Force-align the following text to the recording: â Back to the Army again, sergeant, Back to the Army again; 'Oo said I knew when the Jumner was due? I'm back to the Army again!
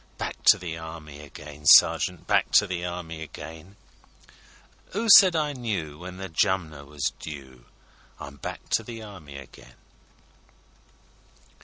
â 0.01 0.17
Back 0.17 0.41
to 0.45 0.57
the 0.57 0.79
Army 0.79 1.19
again, 1.19 1.63
sergeant, 1.67 2.25
Back 2.25 2.49
to 2.53 2.65
the 2.65 2.83
Army 2.83 3.21
again; 3.21 3.75
'Oo 4.95 5.07
said 5.15 5.35
I 5.35 5.53
knew 5.53 5.99
when 5.99 6.17
the 6.17 6.27
Jumner 6.27 6.85
was 6.87 7.11
due? 7.19 7.65
I'm 8.19 8.37
back 8.37 8.67
to 8.69 8.81
the 8.83 9.03
Army 9.03 9.37
again! 9.37 9.75